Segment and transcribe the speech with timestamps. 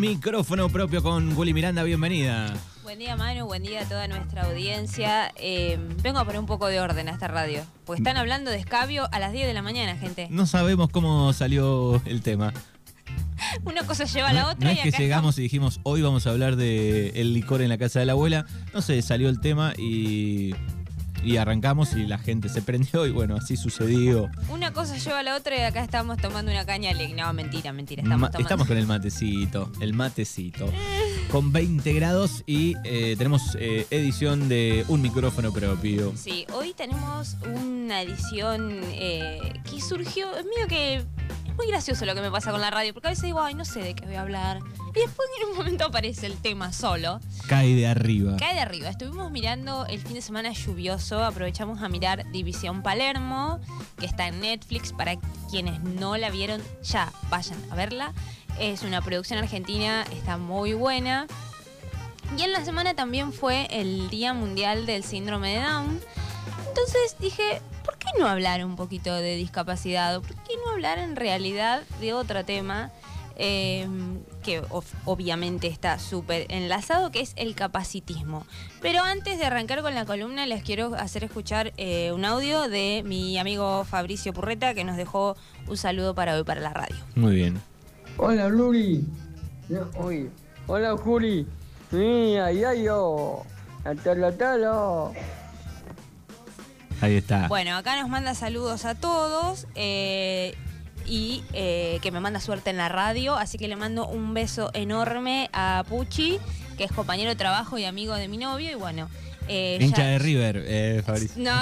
[0.00, 2.54] Micrófono propio con Willy Miranda, bienvenida.
[2.82, 5.30] Buen día Manu, buen día a toda nuestra audiencia.
[5.36, 8.56] Eh, vengo a poner un poco de orden a esta radio, porque están hablando de
[8.56, 10.26] escabio a las 10 de la mañana, gente.
[10.30, 12.54] No sabemos cómo salió el tema.
[13.64, 15.80] Una cosa lleva a la No- otra No y es que acá llegamos y dijimos,
[15.82, 18.46] hoy vamos a hablar de el licor en la casa de la abuela.
[18.72, 20.54] No sé, salió el tema y,
[21.24, 24.28] y arrancamos y la gente se prendió y bueno, así sucedió.
[24.48, 27.72] Una cosa lleva a la otra y acá estamos tomando una caña de No, mentira,
[27.72, 28.02] mentira.
[28.02, 28.42] Ma- Estamos tomando.
[28.48, 30.70] estamos con el matecito, el matecito.
[31.30, 36.12] Con 20 grados y eh, tenemos eh, edición de un micrófono propio.
[36.16, 40.26] Sí, hoy tenemos una edición eh, que surgió.
[40.36, 41.04] Es medio que.
[41.60, 43.66] Muy gracioso lo que me pasa con la radio, porque a veces digo, ay, no
[43.66, 44.60] sé de qué voy a hablar.
[44.94, 47.20] Y después en un momento aparece el tema solo.
[47.48, 48.38] Cae de arriba.
[48.38, 48.88] Cae de arriba.
[48.88, 51.22] Estuvimos mirando el fin de semana lluvioso.
[51.22, 53.60] Aprovechamos a mirar División Palermo,
[53.98, 54.94] que está en Netflix.
[54.94, 55.16] Para
[55.50, 58.14] quienes no la vieron, ya vayan a verla.
[58.58, 61.26] Es una producción argentina, está muy buena.
[62.38, 66.00] Y en la semana también fue el Día Mundial del Síndrome de Down.
[66.70, 70.20] Entonces dije, ¿por qué no hablar un poquito de discapacidad?
[70.20, 72.90] ¿Por qué no hablar en realidad de otro tema?
[73.42, 73.88] eh,
[74.42, 78.44] que of- obviamente está súper enlazado, que es el capacitismo.
[78.82, 83.02] Pero antes de arrancar con la columna, les quiero hacer escuchar eh, un audio de
[83.02, 86.96] mi amigo Fabricio Purreta, que nos dejó un saludo para hoy para la radio.
[87.14, 87.62] Muy bien.
[88.18, 89.06] Hola Luri.
[89.70, 90.28] No, uy.
[90.66, 91.46] Hola Juli.
[91.90, 93.42] Sí, ahí hay yo.
[93.86, 95.12] Atala, atala.
[97.00, 97.48] Ahí está.
[97.48, 100.54] Bueno, acá nos manda saludos a todos eh,
[101.06, 104.70] y eh, que me manda suerte en la radio, así que le mando un beso
[104.74, 106.38] enorme a Puchi,
[106.76, 109.08] que es compañero de trabajo y amigo de mi novio, y bueno.
[109.48, 111.42] eh, hincha ya- de River, eh, Fabricio.
[111.42, 111.52] No,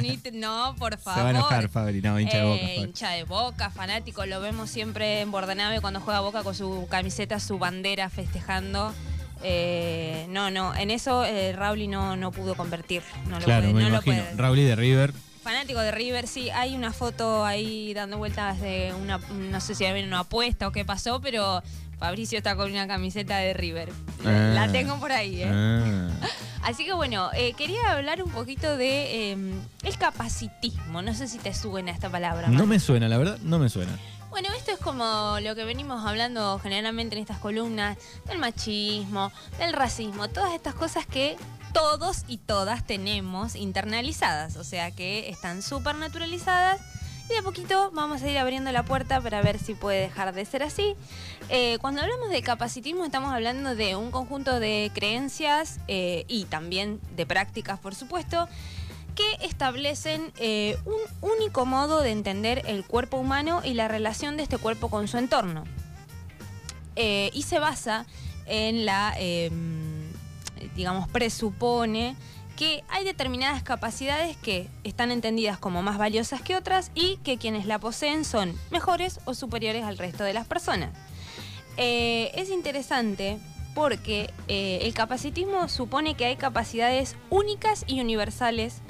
[0.00, 1.18] ni te- no, por favor.
[1.18, 2.02] Se va a enojar, Fabri.
[2.02, 2.56] No, hincha de boca.
[2.56, 2.88] Eh, Fabri.
[2.90, 7.40] hincha de boca, fanático, lo vemos siempre en Bordenave cuando juega Boca con su camiseta,
[7.40, 8.92] su bandera festejando.
[9.42, 13.02] Eh, no, no, en eso eh, Rauli no, no pudo convertir.
[13.26, 14.22] No lo Claro, puede- me no lo imagino.
[14.24, 14.36] puede.
[14.36, 15.12] Raúl de River.
[15.42, 19.86] Fanático de River, sí, hay una foto ahí dando vueltas de una, no sé si
[19.86, 21.62] había una apuesta o qué pasó, pero
[21.98, 23.88] Fabricio está con una camiseta de River.
[24.26, 24.52] Ah.
[24.54, 25.48] La tengo por ahí, ¿eh?
[25.50, 26.08] Ah.
[26.62, 29.36] Así que bueno, eh, quería hablar un poquito de eh,
[29.82, 31.00] el capacitismo.
[31.00, 32.48] No sé si te suena esta palabra.
[32.48, 32.66] No Manu.
[32.66, 33.92] me suena, la verdad, no me suena.
[34.30, 39.72] Bueno, esto es como lo que venimos hablando generalmente en estas columnas, del machismo, del
[39.72, 41.36] racismo, todas estas cosas que
[41.72, 46.80] todos y todas tenemos internalizadas, o sea que están súper naturalizadas.
[47.28, 50.32] Y de a poquito vamos a ir abriendo la puerta para ver si puede dejar
[50.32, 50.94] de ser así.
[51.48, 57.00] Eh, cuando hablamos de capacitismo estamos hablando de un conjunto de creencias eh, y también
[57.16, 58.48] de prácticas, por supuesto,
[59.14, 64.42] que establecen eh, un único modo de entender el cuerpo humano y la relación de
[64.42, 65.64] este cuerpo con su entorno.
[66.96, 68.06] Eh, y se basa
[68.46, 69.50] en la, eh,
[70.74, 72.16] digamos, presupone
[72.56, 77.64] que hay determinadas capacidades que están entendidas como más valiosas que otras y que quienes
[77.64, 80.90] la poseen son mejores o superiores al resto de las personas.
[81.78, 83.38] Eh, es interesante
[83.80, 88.82] porque eh, el capacitismo supone que hay capacidades únicas y universales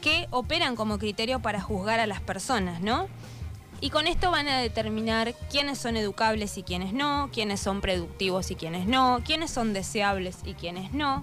[0.00, 3.06] que operan como criterio para juzgar a las personas, ¿no?
[3.82, 8.50] Y con esto van a determinar quiénes son educables y quiénes no, quiénes son productivos
[8.50, 11.22] y quiénes no, quiénes son deseables y quiénes no.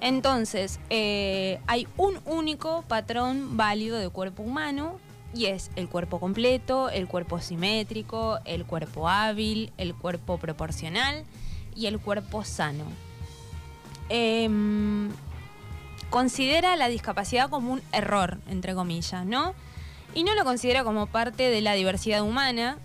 [0.00, 4.98] Entonces, eh, hay un único patrón válido de cuerpo humano
[5.32, 11.24] y es el cuerpo completo, el cuerpo simétrico, el cuerpo hábil, el cuerpo proporcional
[11.74, 12.84] y el cuerpo sano.
[14.08, 15.10] Em,
[16.10, 19.54] considera la discapacidad como un error, entre comillas, ¿no?
[20.14, 22.78] Y no lo considera como parte de la diversidad humana,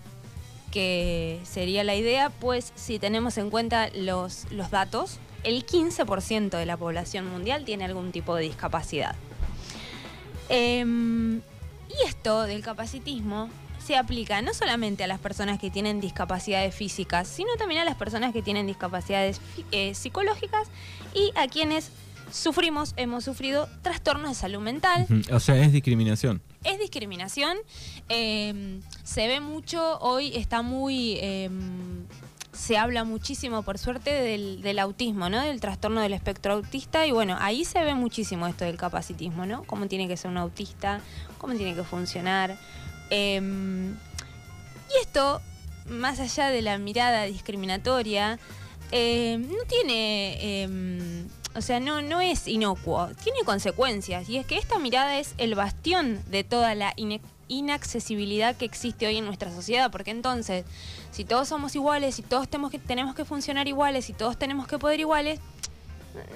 [0.70, 6.66] que sería la idea, pues si tenemos en cuenta los, los datos, el 15% de
[6.66, 9.14] la población mundial tiene algún tipo de discapacidad.
[10.48, 11.38] Em,
[11.88, 13.48] y esto del capacitismo
[13.86, 17.94] se aplica no solamente a las personas que tienen discapacidades físicas, sino también a las
[17.94, 19.40] personas que tienen discapacidades
[19.70, 20.68] eh, psicológicas
[21.14, 21.90] y a quienes
[22.32, 25.06] sufrimos, hemos sufrido trastornos de salud mental.
[25.30, 26.42] O sea, es discriminación.
[26.64, 27.56] Es discriminación.
[28.08, 31.18] eh, se ve mucho, hoy está muy.
[31.20, 31.48] eh,
[32.52, 35.42] se habla muchísimo, por suerte, del, del autismo, ¿no?
[35.42, 37.06] Del trastorno del espectro autista.
[37.06, 39.62] Y bueno, ahí se ve muchísimo esto del capacitismo, ¿no?
[39.64, 41.00] Cómo tiene que ser un autista,
[41.38, 42.58] cómo tiene que funcionar.
[43.10, 45.40] Eh, y esto,
[45.88, 48.38] más allá de la mirada discriminatoria,
[48.92, 50.38] eh, no tiene.
[50.40, 51.26] eh,
[51.56, 54.28] o sea, no, no es inocuo, tiene consecuencias.
[54.28, 56.94] Y es que esta mirada es el bastión de toda la
[57.48, 60.66] inaccesibilidad que existe hoy en nuestra sociedad, porque entonces,
[61.12, 64.66] si todos somos iguales, si todos tenemos que, tenemos que funcionar iguales, si todos tenemos
[64.66, 65.40] que poder iguales,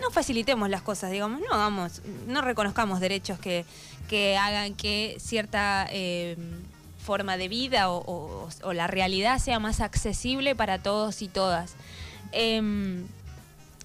[0.00, 3.64] no facilitemos las cosas, digamos, no hagamos, no reconozcamos derechos que,
[4.08, 6.36] que hagan que cierta eh,
[7.04, 11.74] forma de vida o, la realidad sea más accesible para todos y todas.
[12.32, 13.06] Em,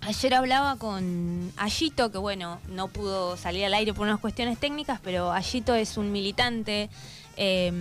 [0.02, 5.00] Ayer hablaba con Ayito, que bueno, no pudo salir al aire por unas cuestiones técnicas,
[5.04, 6.92] pero Ayito es un militante
[7.38, 7.72] eh,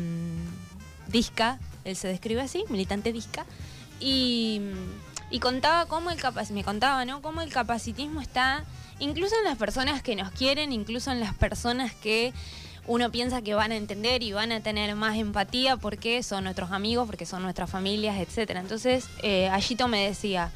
[1.08, 3.44] disca, él se describe así, militante disca,
[4.00, 4.62] y,
[5.34, 6.18] y contaba cómo el
[6.52, 7.20] me contaba, ¿no?
[7.20, 8.62] Cómo el capacitismo está
[9.00, 12.32] incluso en las personas que nos quieren, incluso en las personas que
[12.86, 16.70] uno piensa que van a entender y van a tener más empatía porque son nuestros
[16.70, 18.60] amigos, porque son nuestras familias, etcétera.
[18.60, 20.52] Entonces, eh, Ayito me decía,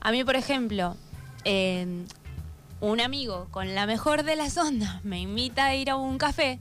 [0.00, 0.96] a mí, por ejemplo,
[1.44, 2.06] eh,
[2.80, 6.58] un amigo con la mejor de las ondas me invita a ir a un café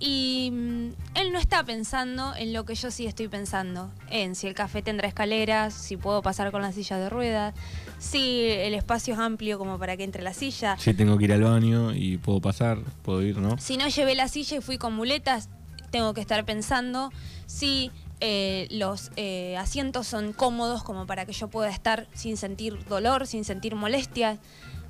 [0.00, 4.46] y mm, él no está pensando en lo que yo sí estoy pensando, en si
[4.46, 7.54] el café tendrá escaleras, si puedo pasar con la silla de ruedas,
[7.98, 11.32] si el espacio es amplio como para que entre la silla, Si tengo que ir
[11.34, 13.58] al baño y puedo pasar, puedo ir, ¿no?
[13.58, 15.50] si no llevé la silla y fui con muletas,
[15.90, 17.12] tengo que estar pensando
[17.46, 22.84] si eh, los eh, asientos son cómodos como para que yo pueda estar sin sentir
[22.86, 24.38] dolor, sin sentir molestias.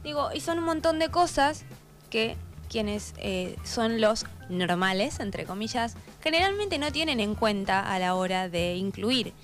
[0.04, 1.64] Digo, y son un montón de cosas
[2.10, 2.36] que
[2.70, 8.48] quienes eh, son los normales, entre comillas, generalmente no tienen en cuenta a la hora
[8.48, 9.34] de incluir.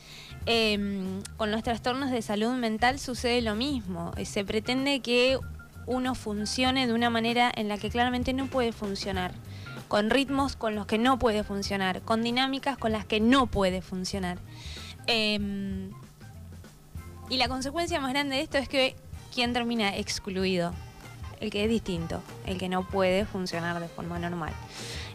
[0.47, 4.13] Em, con los trastornos de salud mental sucede lo mismo.
[4.17, 5.39] Eh, Se pretende que
[5.87, 9.33] uno funcione de una manera en la que claramente no puede funcionar,
[9.89, 13.83] con ritmos con los que no puede funcionar, con dinámicas con las que no puede
[13.83, 14.39] funcionar.
[15.09, 15.91] Em,
[17.29, 18.95] y la consecuencia más grande de esto es que
[19.35, 20.73] quien termina excluido,
[21.41, 24.53] el que es distinto, el que no puede funcionar de forma normal.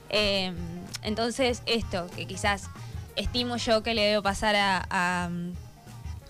[0.09, 0.55] Em,
[1.03, 2.69] entonces, esto que quizás
[3.15, 5.29] estimo yo que le debe pasar a, a,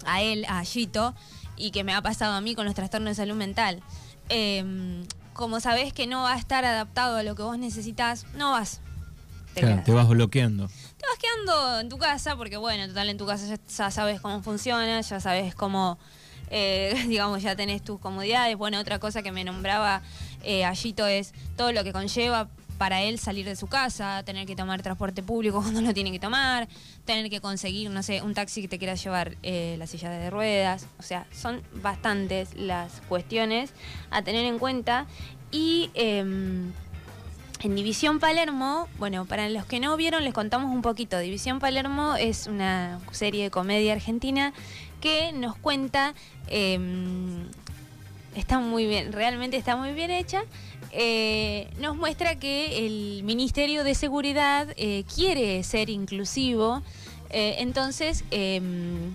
[0.05, 1.13] a él, a Gito,
[1.57, 3.81] y que me ha pasado a mí con los trastornos de salud mental.
[4.29, 8.51] Em, como sabés que no va a estar adaptado a lo que vos necesitas, no
[8.51, 8.81] vas.
[9.53, 10.67] Te Claro, te vas bloqueando.
[10.67, 14.21] Te vas quedando en tu casa porque, bueno, total, en tu casa ya, ya sabes
[14.21, 15.99] cómo funciona, ya sabes cómo,
[16.51, 18.55] eh, digamos, ya tenés tus comodidades.
[18.57, 20.01] Bueno, otra cosa que me nombraba
[20.43, 24.55] eh, Ayito es todo lo que conlleva para él salir de su casa, tener que
[24.55, 26.67] tomar transporte público cuando lo tiene que tomar,
[27.05, 30.29] tener que conseguir, no sé, un taxi que te quiera llevar eh, la silla de
[30.29, 30.87] ruedas.
[30.99, 33.71] O sea, son bastantes las cuestiones
[34.09, 35.05] a tener en cuenta.
[35.51, 36.71] Y em,
[37.61, 41.19] en División Palermo, bueno, para los que no vieron les contamos un poquito.
[41.19, 44.53] División Palermo es una serie de comedia argentina
[45.01, 46.13] que nos cuenta,
[46.47, 46.79] eh,
[48.35, 50.41] está muy bien, realmente está muy bien hecha.
[50.93, 56.81] eh, nos muestra que el Ministerio de Seguridad eh, quiere ser inclusivo.
[57.33, 58.59] eh, entonces eh,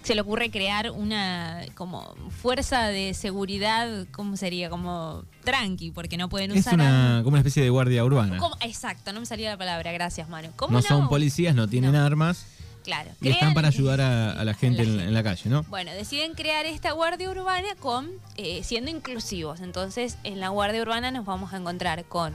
[0.02, 4.70] se le ocurre crear una como fuerza de seguridad, ¿cómo sería?
[4.70, 8.38] Como tranqui, porque no pueden Es usar una, como una especie de guardia urbana.
[8.62, 10.48] Exacto, no me salía la palabra, gracias Manu.
[10.56, 12.02] ¿Cómo No son policías, no tienen No.
[12.06, 12.46] armas
[12.86, 13.10] Claro.
[13.20, 15.64] y están para ayudar a, a la gente en, en la calle, ¿no?
[15.64, 19.60] Bueno, deciden crear esta guardia urbana con eh, siendo inclusivos.
[19.60, 22.32] Entonces, en la guardia urbana nos vamos a encontrar con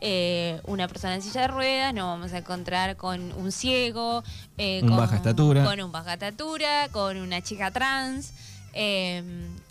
[0.00, 4.22] eh, una persona en silla de ruedas, nos vamos a encontrar con un ciego,
[4.56, 5.64] eh, Un con, baja estatura.
[5.64, 8.32] con un baja estatura, con una chica trans.
[8.72, 9.22] eh,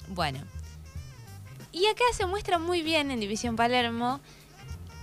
[0.09, 0.39] bueno.
[1.71, 4.19] Y acá se muestra muy bien en División Palermo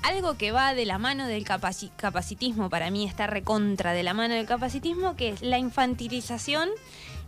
[0.04, 4.14] algo que va de la mano del capaci- capacitismo, para mí está recontra de la
[4.14, 6.68] mano del capacitismo, que es la infantilización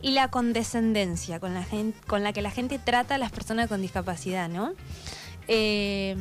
[0.02, 1.66] y la condescendencia con la,
[2.06, 4.73] con la que la gente trata a las personas con discapacidad, ¿no?
[5.49, 6.16] Eh,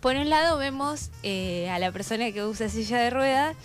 [0.00, 3.56] por un lado vemos eh, a la persona que usa silla de ruedas,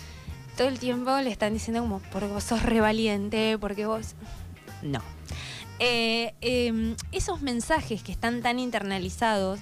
[0.58, 4.16] todo el tiempo le están diciendo como, porque vos sos re valiente, porque vos...
[4.82, 5.02] No.
[5.80, 9.60] Eh, eh, esos mensajes que están tan internalizados,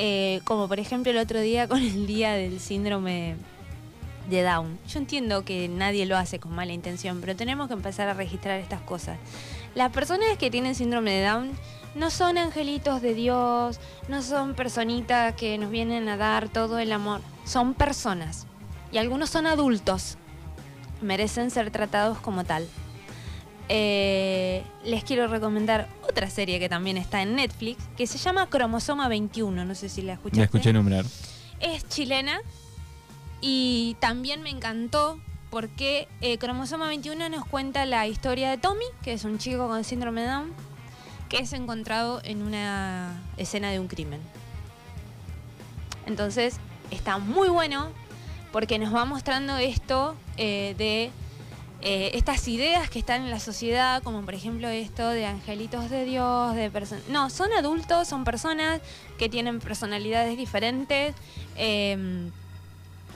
[0.00, 3.34] eh, como por ejemplo el otro día con el día del síndrome
[4.30, 4.78] de Down.
[4.88, 8.60] Yo entiendo que nadie lo hace con mala intención, pero tenemos que empezar a registrar
[8.60, 9.18] estas cosas.
[9.74, 11.50] Las personas que tienen síndrome de Down
[11.96, 16.92] no son angelitos de Dios, no son personitas que nos vienen a dar todo el
[16.92, 18.46] amor, son personas.
[18.92, 20.16] Y algunos son adultos.
[21.00, 22.68] Merecen ser tratados como tal.
[23.68, 29.08] Eh, les quiero recomendar otra serie que también está en Netflix, que se llama Cromosoma
[29.08, 30.38] 21, no sé si la escuchaste.
[30.38, 31.04] La escuché nombrar.
[31.60, 32.40] Es chilena
[33.40, 35.20] y también me encantó
[35.50, 39.84] porque eh, Cromosoma 21 nos cuenta la historia de Tommy, que es un chico con
[39.84, 40.52] síndrome de Down,
[41.28, 44.20] que es encontrado en una escena de un crimen.
[46.06, 46.58] Entonces,
[46.90, 47.88] está muy bueno.
[48.52, 51.10] porque nos va mostrando esto eh, de
[51.80, 56.04] eh, estas ideas que están en la sociedad, como por ejemplo esto de angelitos de
[56.04, 57.04] Dios, de personas...
[57.08, 58.80] No, son adultos, son personas
[59.16, 61.14] que tienen personalidades diferentes.
[61.56, 62.32] Em,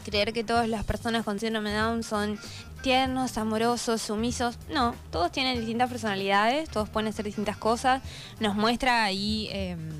[0.04, 2.38] creer que todas las personas con síndrome Down son
[2.82, 4.56] tiernos, amorosos, sumisos.
[4.70, 8.00] No, todos tienen distintas personalidades, todos pueden hacer distintas cosas.
[8.38, 9.90] Nos muestra ahí em,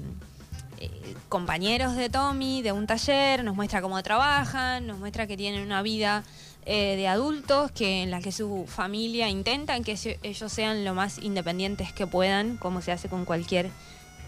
[0.78, 5.62] eh, compañeros de Tommy de un taller, nos muestra cómo trabajan, nos muestra que tienen
[5.62, 6.22] una vida
[6.64, 11.18] eh, de adultos que en la que su familia intentan que ellos sean lo más
[11.18, 13.70] independientes que puedan, como se hace con cualquier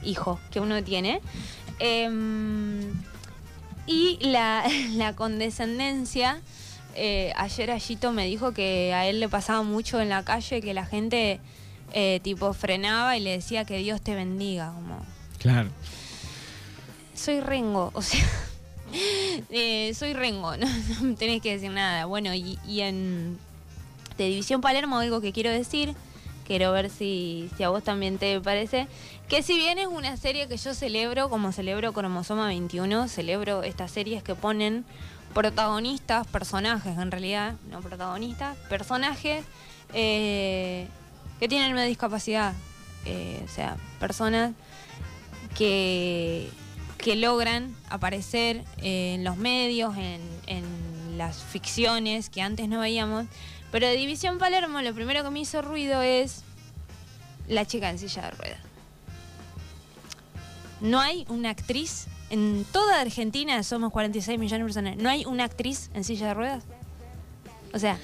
[0.03, 1.21] hijo que uno tiene.
[1.79, 2.93] Em,
[3.87, 4.65] y la,
[5.15, 6.41] condescendencia,
[6.97, 10.75] eh, ayer Ayito me dijo que a él le pasaba mucho en la calle que
[10.75, 11.39] la gente
[11.93, 15.01] eh, tipo frenaba y le decía que Dios te bendiga, como...
[15.39, 15.71] Claro.
[17.15, 18.25] Soy Rengo, o sea...
[19.51, 20.67] Eh, soy Rengo, no,
[21.03, 22.07] me tenés que decir nada.
[22.07, 23.39] Bueno, y, en
[24.17, 25.95] de División Palermo algo que quiero decir,
[26.47, 28.87] quiero ver si, si a vos también te parece,
[29.29, 33.91] que si bien es una serie que yo celebro, como celebro Cromosoma 21, celebro estas
[33.91, 34.85] series que ponen
[35.35, 39.45] protagonistas, personajes en realidad, no protagonistas, personajes
[39.93, 40.87] eh,
[41.41, 42.55] que tienen una discapacidad,
[43.05, 44.53] eh, o sea, personas
[45.57, 46.49] que
[47.05, 50.23] que logran aparecer en los medios, en,
[51.19, 53.27] las ficciones que antes no veíamos.
[53.71, 56.43] Pero de División Palermo lo primero que me hizo ruido es
[57.47, 58.59] la chica en silla de ruedas.
[60.81, 65.45] No hay una actriz en toda Argentina, somos 46 millones de personas, no hay una
[65.45, 66.65] actriz en silla de ruedas.
[67.75, 67.99] O sea...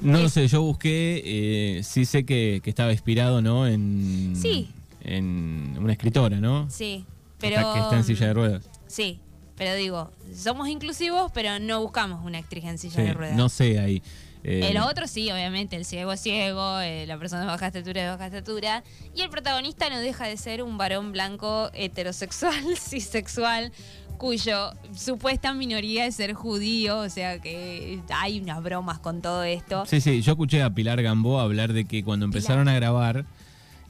[0.00, 3.66] No lo sé, yo busqué, eh, sí sé que, estaba inspirado, ¿no?
[3.68, 4.70] En, sí.
[5.02, 6.68] En una escritora, ¿no?
[6.68, 7.06] Sí.
[7.48, 8.70] Pero, que está en silla de ruedas.
[8.86, 9.20] Sí,
[9.56, 13.36] pero digo, somos inclusivos, pero no buscamos una actriz en silla de ruedas.
[13.36, 14.02] No sé ahí.
[14.42, 18.00] Eh, el otro sí, obviamente, el ciego es ciego, eh, la persona de baja estatura
[18.02, 18.84] es de baja estatura.
[19.14, 23.72] Y el protagonista no deja de ser un varón blanco heterosexual, cisexual,
[24.18, 29.86] cuyo supuesta minoría es ser judío, o sea que hay unas bromas con todo esto.
[29.86, 33.24] Sí, sí, yo escuché a Pilar Gambó hablar de que cuando empezaron a grabar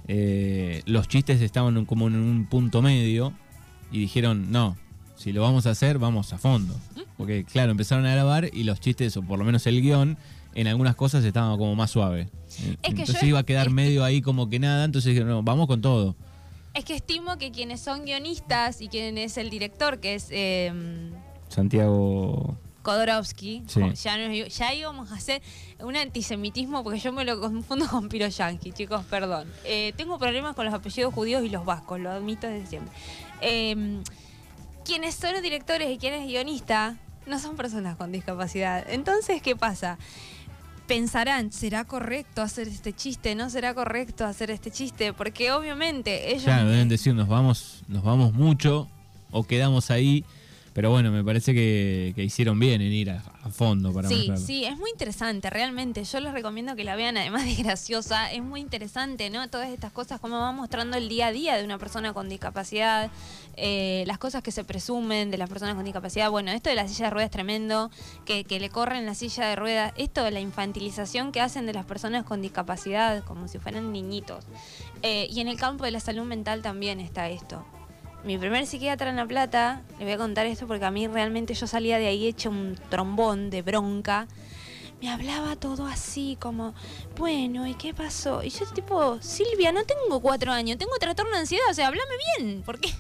[0.06, 3.32] eh, los chistes estaban como en un punto medio
[3.94, 4.76] y dijeron, no,
[5.14, 6.74] si lo vamos a hacer, vamos a fondo.
[7.16, 10.18] Porque claro, empezaron a grabar y los chistes, o por lo menos el guion,
[10.56, 12.28] en algunas cosas estaban como más suave.
[12.82, 16.16] entonces iba a quedar medio ahí como que nada, entonces dijeron, no, vamos con todo.
[16.74, 20.26] Es que estimo que quienes son guionistas y quien es el director, que es...
[20.32, 20.72] Eh,
[21.48, 22.58] Santiago...
[22.84, 23.64] Kodorovsky,
[23.94, 25.42] ya, ya íbamos a hacer
[25.80, 29.50] un antisemitismo porque yo me lo confundo con Piroyanqui, chicos, perdón.
[29.64, 32.92] Eh, tengo problemas con los apellidos judíos y los vascos, lo admito desde siempre.
[33.40, 34.02] Eh,
[34.84, 38.84] quienes son directores y quienes guionistas no son personas con discapacidad.
[38.88, 39.98] Entonces, ¿qué pasa?
[40.86, 43.34] Pensarán, ¿será correcto hacer este chiste?
[43.34, 45.14] ¿No será correcto hacer este chiste?
[45.14, 46.44] Porque obviamente ellos...
[46.44, 48.88] Claro, deben decir, nos vamos, nos vamos mucho
[49.30, 50.24] o quedamos ahí
[50.75, 54.76] pero bueno, me parece que, hicieron bien en ir a, fondo para Sí, sí, es
[54.76, 56.02] muy interesante, realmente.
[56.02, 58.33] Yo les recomiendo que la vean, además de graciosa.
[58.33, 59.49] Es muy interesante, ¿no?
[59.49, 63.12] Todas estas cosas, cómo va mostrando el día a día de una persona con discapacidad,
[63.57, 66.28] eh, las cosas que se presumen de las personas con discapacidad.
[66.28, 67.93] Bueno, esto de la silla de ruedas es tremendo,
[68.25, 69.93] que, que le corren la silla de ruedas.
[69.97, 74.45] Esto de la infantilización que hacen de las personas con discapacidad, como si fueran niñitos.
[75.02, 77.64] Eh, y en el campo de la salud mental también está esto
[78.25, 81.54] mi primer psiquiatra en La Plata, le voy a contar esto porque a mí realmente
[81.54, 84.26] yo salía de ahí hecho un trombón de bronca.
[85.02, 86.75] Me hablaba todo así, como,
[87.19, 88.43] bueno, ¿y qué pasó?
[88.43, 92.14] Y yo tipo, Silvia, no tengo cuatro años, tengo trastorno de ansiedad, o sea, háblame
[92.38, 92.90] bien, ¿por qué?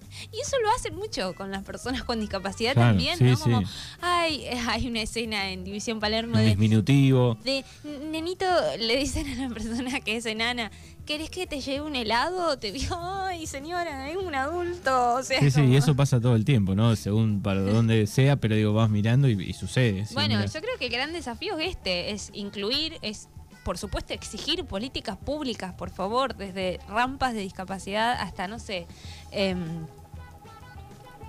[0.32, 3.38] Y eso lo hacen mucho con las personas con discapacidad también, ¿no?
[3.38, 3.62] Como,
[4.00, 6.46] ay, hay una escena en División Palermo de.
[6.46, 7.36] Disminutivo.
[7.44, 7.64] De,
[8.10, 8.46] nenito,
[8.78, 10.70] le dicen a la persona que es enana,
[11.06, 12.58] ¿querés que te lleve un helado?
[12.58, 15.14] Te digo, ay, señora, es un adulto.
[15.14, 16.96] O sea, sí, sí, y eso pasa todo el tiempo, ¿no?
[16.96, 20.06] Según para donde sea, pero digo, vas mirando y, sucede.
[20.12, 23.28] Bueno, yo creo que el gran desafío es este, es incluir, es
[23.64, 28.86] por supuesto, exigir políticas públicas, por favor, desde rampas de discapacidad hasta, no sé,
[29.32, 29.56] eh,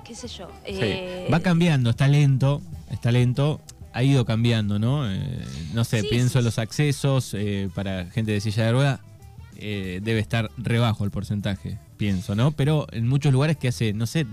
[0.05, 0.49] qué sé yo.
[0.65, 2.61] Eh, Va cambiando, está lento,
[2.91, 3.59] está lento,
[3.93, 5.09] ha ido cambiando, ¿no?
[5.09, 8.99] Eh, no sé, pienso en los accesos eh, para gente de silla de rueda,
[9.55, 12.51] debe estar rebajo el porcentaje, pienso, ¿no?
[12.51, 14.27] Pero en muchos lugares que hace, no sé,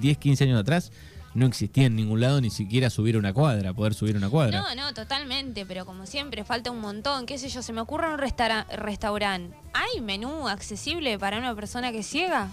[0.00, 0.92] 10, 15 años atrás,
[1.34, 4.60] no existía en ningún lado ni siquiera subir una cuadra, poder subir una cuadra.
[4.60, 8.12] No, no, totalmente, pero como siempre falta un montón, qué sé yo, se me ocurre
[8.12, 9.56] un restaurante.
[9.72, 12.48] ¿Hay menú accesible para una persona que ciega?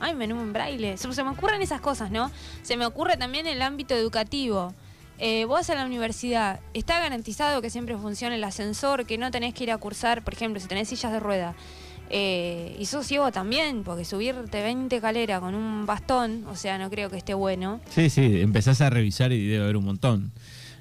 [0.00, 0.96] ¿Hay menú en braille?
[0.96, 2.30] Se, me ocurren esas cosas, ¿no?
[2.62, 4.74] Se me ocurre también el ámbito educativo.
[5.18, 9.54] Eh, vos a la universidad, ¿está garantizado que siempre funcione el ascensor, que no tenés
[9.54, 11.54] que ir a cursar, por ejemplo, si tenés sillas de rueda?
[12.14, 16.90] Eh, y sos ciego también, porque subirte 20 caleras con un bastón, o sea, no
[16.90, 17.80] creo que esté bueno.
[17.88, 20.30] Sí, sí, empezás a revisar y debe haber un montón.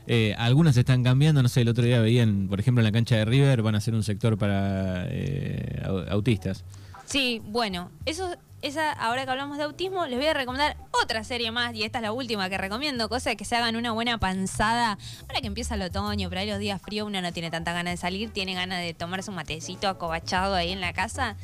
[0.08, 3.16] Eh, algunas están cambiando, no sé, el otro día veían, por ejemplo, en la cancha
[3.16, 6.66] de River van a hacer un sector para eh, au- autistas.
[7.06, 11.52] Sí, bueno, eso, esa, ahora que hablamos de autismo, les voy a recomendar otra serie
[11.52, 14.18] más, y esta es la última que recomiendo, cosa de que se hagan una buena
[14.18, 14.98] panzada.
[15.28, 17.94] Ahora que empieza el otoño, por ahí los días fríos uno no tiene tanta ganas
[17.94, 21.36] de salir, tiene ganas de tomarse un matecito acobachado ahí en la casa.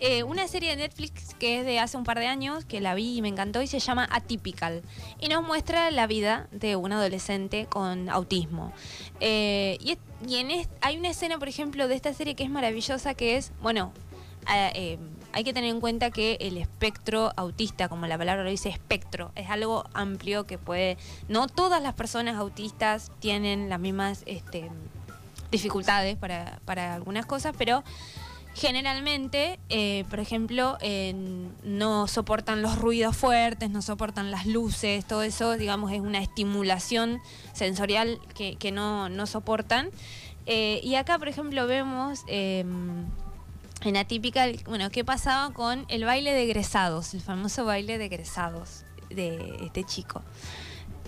[0.00, 2.94] Eh, una serie de Netflix que es de hace un par de años, que la
[2.94, 4.82] vi y me encantó, y se llama Atypical.
[5.20, 8.72] Y nos muestra la vida de un adolescente con autismo.
[9.20, 13.14] Eh, y y en hay una escena, por ejemplo, de esta serie que es maravillosa,
[13.14, 13.92] que es, bueno,
[14.74, 14.98] eh,
[15.32, 19.32] hay que tener en cuenta que el espectro autista, como la palabra lo dice, espectro,
[19.34, 20.98] es algo amplio que puede...
[21.28, 24.70] No todas las personas autistas tienen las mismas este,
[25.50, 27.82] dificultades para, para algunas cosas, pero
[28.54, 30.76] generalmente, eh, por ejemplo,
[31.64, 37.20] no soportan los ruidos fuertes, no soportan las luces, todo eso, digamos, es una estimulación
[37.52, 39.90] sensorial que, que no, no soportan.
[40.46, 43.06] Eh, y acá, por ejemplo, vemos em,
[43.84, 48.84] en Atípica, bueno, qué pasaba con el baile de egresados, el famoso baile de egresados
[49.10, 50.22] de este chico.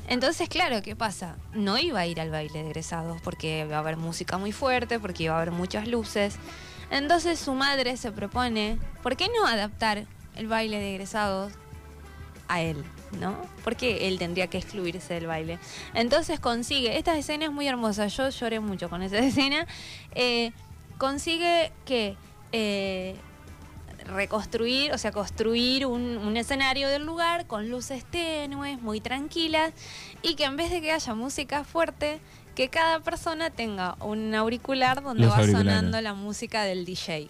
[0.09, 1.37] Entonces, claro, ¿qué pasa?
[1.53, 5.01] No iba a ir al baile de egresados porque va a haber música muy fuerte,
[5.01, 6.37] porque iba a haber muchas luces.
[6.91, 10.05] Entonces su madre se propone, ¿por qué no adaptar
[10.37, 11.53] el baile de egresados
[12.49, 12.85] a él?
[13.19, 13.37] ¿No?
[13.63, 15.59] Porque él tendría que excluirse del baile.
[15.95, 19.67] Entonces consigue, esta escena es muy hermosa, yo lloré mucho con esa escena,
[20.15, 20.53] eh,
[20.99, 22.17] consigue que
[22.57, 23.17] eh,
[24.07, 29.73] reconstruir, o sea, construir un, un escenario del lugar con luces tenues, muy tranquilas,
[30.23, 32.21] y que en vez de que haya música fuerte,
[32.55, 37.29] que cada persona tenga un auricular donde Los va sonando la música del DJ.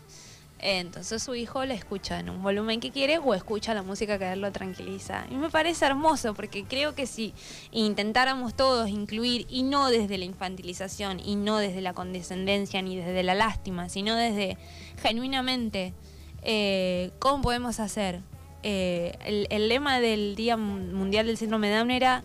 [0.66, 4.24] Entonces su hijo la escucha en un volumen que quiere o escucha la música que
[4.24, 5.26] a él lo tranquiliza.
[5.30, 7.34] Y me parece hermoso porque creo que si
[7.70, 13.22] intentáramos todos incluir, y no desde la infantilización, y no desde la condescendencia, ni desde
[13.22, 14.56] la lástima, sino desde
[15.02, 15.92] genuinamente
[16.40, 18.22] eh, cómo podemos hacer.
[18.62, 22.24] Eh, el, el lema del Día Mundial del Síndrome de Down era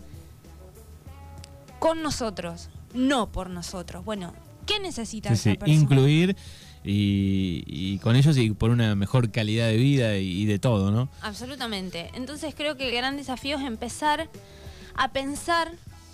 [1.78, 4.02] con nosotros, no por nosotros.
[4.02, 4.32] Bueno,
[4.70, 5.78] ¿qué necesita Sí, esa sí, persona?
[5.80, 6.36] incluir
[6.84, 10.90] y, y con ellos y por una mejor calidad de vida y, y de todo,
[10.90, 11.08] ¿no?
[11.22, 12.10] Absolutamente.
[12.14, 14.28] Entonces creo que el gran desafío es empezar
[14.94, 15.72] a pensar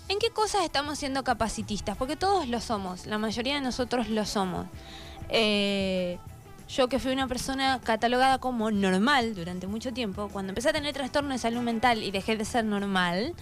[0.09, 4.25] en qué cosas estamos siendo capacitistas, porque todos lo somos, la mayoría de nosotros lo
[4.25, 4.65] somos.
[5.29, 6.17] Eh,
[6.69, 10.93] yo que fui una persona catalogada como normal durante mucho tiempo, cuando empecé a tener
[10.93, 13.33] trastorno de salud mental y dejé de ser normal,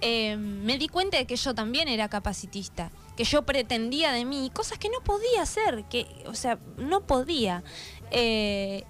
[0.00, 4.48] eh, me di cuenta de que yo también era capacitista, que yo pretendía de mí
[4.54, 7.64] cosas que no podía hacer, que, o sea, no podía.
[8.12, 8.84] Eh,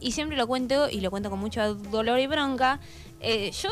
[0.00, 2.80] y siempre lo cuento, y lo cuento con mucho dolor y bronca,
[3.20, 3.68] eh, yo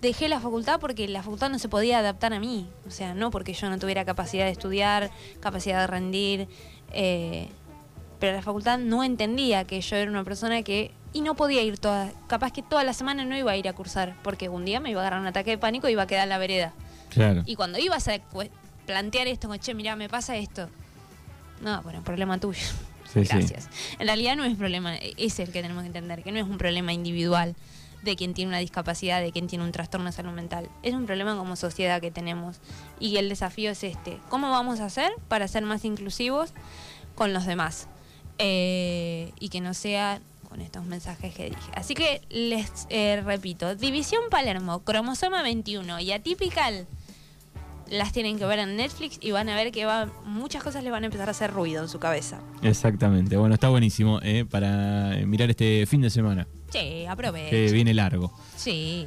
[0.00, 3.30] dejé la facultad porque la facultad no se podía adaptar a mí, o sea, no
[3.30, 6.48] porque yo no tuviera capacidad de estudiar, capacidad de rendir,
[6.92, 7.48] eh,
[8.18, 10.90] pero la facultad no entendía que yo era una persona que...
[11.12, 13.72] Y no podía ir toda, capaz que toda la semana no iba a ir a
[13.72, 16.06] cursar, porque un día me iba a agarrar un ataque de pánico y iba a
[16.08, 16.72] quedar en la vereda.
[17.10, 17.44] Claro.
[17.46, 18.50] Y cuando ibas a cue-
[18.86, 20.68] plantear esto, como, che, mira, me pasa esto.
[21.60, 22.66] No, bueno, problema tuyo.
[23.12, 23.28] Sí, sí.
[23.28, 23.68] Gracias.
[23.98, 26.58] En realidad no es problema, es el que tenemos que entender, que no es un
[26.58, 27.54] problema individual
[28.04, 30.68] de quien tiene una discapacidad, de quien tiene un trastorno de salud mental.
[30.82, 32.58] Es un problema como sociedad que tenemos.
[33.00, 34.18] Y el desafío es este.
[34.28, 36.52] ¿Cómo vamos a hacer para ser más inclusivos
[37.14, 37.88] con los demás?
[38.38, 41.70] Eh, y que no sea con estos mensajes que dije.
[41.74, 46.86] Así que les eh, repito, División Palermo, Cromosoma 21 y Atypical
[47.94, 50.92] las tienen que ver en Netflix y van a ver que va, muchas cosas les
[50.92, 52.40] van a empezar a hacer ruido en su cabeza.
[52.62, 53.36] Exactamente.
[53.36, 57.72] Bueno, está buenísimo eh, para mirar este fin de semana, Sí, que aprovechen.
[57.72, 58.32] viene largo.
[58.56, 59.06] Sí.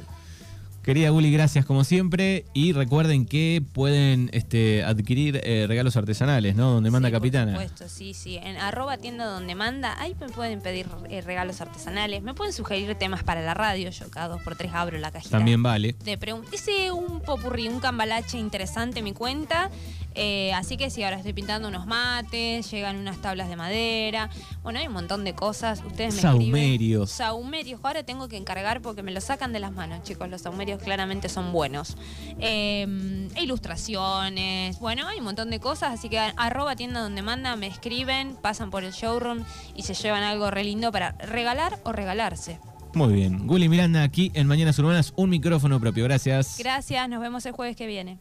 [0.88, 2.46] Querida Guli, gracias como siempre.
[2.54, 6.70] Y recuerden que pueden este, adquirir eh, regalos artesanales, ¿no?
[6.70, 7.52] Donde manda Sí, por Capitana.
[7.52, 8.38] supuesto, sí, sí.
[8.38, 12.22] En arroba tienda donde manda, ahí me pueden pedir eh, regalos artesanales.
[12.22, 13.90] Me pueden sugerir temas para la radio.
[13.90, 15.36] Yo cada dos por tres abro la cajita.
[15.36, 15.94] También vale.
[16.18, 16.54] preguntas.
[16.54, 19.70] Hice un popurrí, un cambalache interesante en mi cuenta.
[20.14, 24.30] Eh, así que sí, ahora estoy pintando unos mates, llegan unas tablas de madera.
[24.62, 25.82] Bueno, hay un montón de cosas.
[25.84, 26.52] Ustedes me escriben.
[26.52, 27.10] Saumerios.
[27.10, 27.80] Saumerios.
[27.82, 30.28] Ahora tengo que encargar porque me lo sacan de las manos, chicos.
[30.28, 31.96] Los saumerios claramente son buenos.
[32.40, 34.78] Eh, e ilustraciones.
[34.80, 35.92] Bueno, hay un montón de cosas.
[35.92, 39.44] Así que arroba tienda donde manda, me escriben, pasan por el showroom
[39.74, 42.58] y se llevan algo re lindo para regalar o regalarse.
[42.94, 43.46] Muy bien.
[43.46, 46.04] Guli Miranda aquí en Mañanas Urbanas, un micrófono propio.
[46.04, 46.56] Gracias.
[46.58, 48.18] Gracias, nos vemos el jueves que viene.